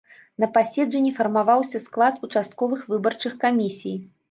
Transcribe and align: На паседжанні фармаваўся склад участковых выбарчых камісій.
На 0.43 0.47
паседжанні 0.53 1.11
фармаваўся 1.19 1.83
склад 1.85 2.19
участковых 2.29 2.91
выбарчых 2.95 3.39
камісій. 3.47 3.97